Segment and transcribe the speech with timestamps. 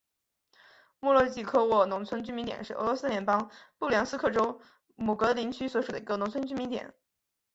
[0.99, 4.59] 莫洛季科沃农村居民点是俄罗斯联邦布良斯克州
[4.95, 6.95] 姆格林区所属的一个农村居民点。